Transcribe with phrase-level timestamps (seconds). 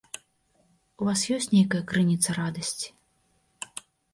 [1.03, 2.89] У вас ёсць нейкая крыніца радасці?